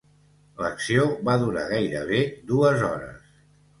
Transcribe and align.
L'acció 0.61 1.03
va 1.29 1.35
durar 1.43 1.67
gairebé 1.75 2.23
dues 2.53 2.87
hores. 2.89 3.33